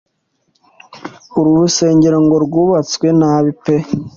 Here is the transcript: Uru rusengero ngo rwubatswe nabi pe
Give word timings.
Uru 1.37 1.49
rusengero 1.59 2.17
ngo 2.25 2.35
rwubatswe 2.45 3.07
nabi 3.19 3.51
pe 3.63 3.75